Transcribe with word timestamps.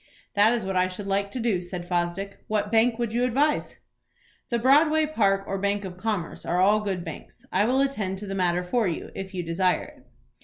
"That 0.33 0.51
is 0.53 0.65
what 0.65 0.75
I 0.75 0.87
should 0.87 1.05
like 1.05 1.29
to 1.29 1.39
do," 1.39 1.61
said 1.61 1.87
Fosdick. 1.87 2.43
"What 2.47 2.71
bank 2.71 2.97
would 2.97 3.13
you 3.13 3.23
advise?" 3.23 3.77
"The 4.49 4.57
Broadway, 4.57 5.05
Park, 5.05 5.43
or 5.47 5.59
Bank 5.59 5.85
of 5.85 5.95
Commerce, 5.95 6.43
are 6.43 6.59
all 6.59 6.79
good 6.79 7.05
banks. 7.05 7.45
I 7.51 7.65
will 7.65 7.81
attend 7.81 8.17
to 8.17 8.25
the 8.25 8.33
matter 8.33 8.63
for 8.63 8.87
you, 8.87 9.11
if 9.13 9.35
you 9.35 9.43
desire 9.43 9.83
it." 9.83 10.07